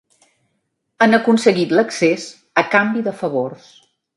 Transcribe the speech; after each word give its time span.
Han 1.05 1.13
aconseguit 1.17 1.75
l'accés 1.81 2.27
a 2.63 2.67
canvi 2.73 3.07
de 3.09 3.17
favors. 3.21 3.71